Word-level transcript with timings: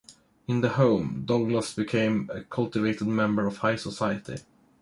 In 0.47 0.61
the 0.61 0.69
home, 0.69 1.25
Douglass 1.27 1.75
became 1.75 2.27
a 2.33 2.41
cultivated 2.43 3.05
member 3.05 3.45
of 3.45 3.57
high 3.57 3.75
society. 3.75 4.37